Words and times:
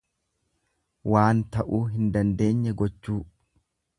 Waan 1.15 1.43
ta'uu 1.57 1.83
hin 1.97 2.09
dandeenye 2.17 2.75
gochuu. 2.83 3.21